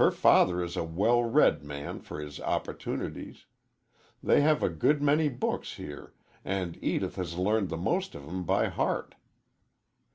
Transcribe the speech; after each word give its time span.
Her 0.00 0.10
father 0.10 0.64
is 0.64 0.78
a 0.78 0.82
well 0.82 1.22
read 1.24 1.62
man 1.62 2.00
for 2.00 2.20
his 2.22 2.40
opportunities. 2.40 3.44
They 4.22 4.40
have 4.40 4.62
a 4.62 4.70
good 4.70 5.02
many 5.02 5.28
books 5.28 5.74
here, 5.74 6.14
and 6.42 6.78
Edith 6.82 7.16
has 7.16 7.36
learned 7.36 7.68
the 7.68 7.76
most 7.76 8.14
of 8.14 8.24
them 8.24 8.44
by 8.44 8.68
heart. 8.68 9.14